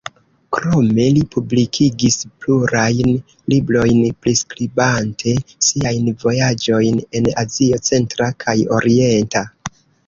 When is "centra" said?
7.93-8.35